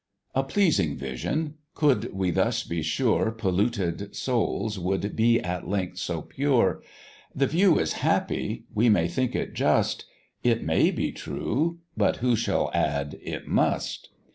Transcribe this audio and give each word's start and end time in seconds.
A 0.33 0.41
pleasing 0.41 0.97
vision! 0.97 1.59
could 1.75 2.11
we 2.11 2.31
thus 2.31 2.63
be 2.63 2.81
sure 2.81 3.29
Polluted 3.29 4.15
souls 4.15 4.79
would 4.79 5.15
be 5.15 5.39
at 5.39 5.67
length 5.69 5.99
so 5.99 6.23
pure; 6.23 6.81
The 7.35 7.45
view 7.45 7.77
is 7.77 7.93
happy, 8.01 8.63
we 8.73 8.89
may 8.89 9.07
think 9.07 9.35
it 9.35 9.53
just, 9.53 10.05
It 10.41 10.63
may 10.63 10.89
be 10.89 11.11
true 11.11 11.81
but 11.95 12.15
who 12.15 12.35
shall 12.35 12.71
add, 12.73 13.19
it 13.21 13.47
must? 13.47 14.09